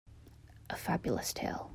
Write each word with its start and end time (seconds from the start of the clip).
A 0.67 0.75
Fabulous 0.75 1.31
tale 1.31 1.69